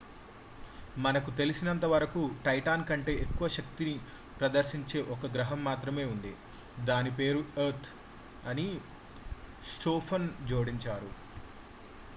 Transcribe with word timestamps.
మనకు 0.97 1.31
తెలిసినంతవరకు 1.39 2.21
టైటాన్ 2.45 2.85
కంటే 2.87 3.13
ఎక్కువ 3.25 3.47
శక్తిని 3.57 3.93
ప్రదర్శించే 4.39 5.01
ఒక 5.13 5.31
గ్రాహం 5.35 5.61
మాత్రమే 5.63 6.05
ఉంది 6.09 6.33
దాని 6.89 7.13
పేరు 7.19 7.43
ఎర్త్ 7.61 7.89
అని 8.47 8.67
స్టోఫాన్ 9.71 10.29
జోడించారు 10.47 11.11